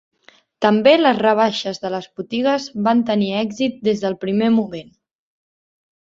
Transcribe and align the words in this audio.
També 0.65 0.93
les 1.01 1.19
rebaixes 1.19 1.77
de 1.83 1.91
les 1.97 2.07
botigues 2.21 2.65
van 2.89 3.05
tenir 3.11 3.29
èxit 3.43 3.77
des 3.91 4.03
del 4.07 4.19
primer 4.25 4.51
moment. 4.57 4.91